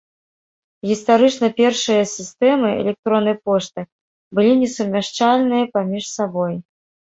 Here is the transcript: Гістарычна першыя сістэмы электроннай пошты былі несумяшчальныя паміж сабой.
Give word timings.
Гістарычна 0.91 1.47
першыя 1.59 2.03
сістэмы 2.13 2.69
электроннай 2.81 3.37
пошты 3.51 3.81
былі 4.41 4.57
несумяшчальныя 4.65 5.71
паміж 5.79 6.03
сабой. 6.17 6.61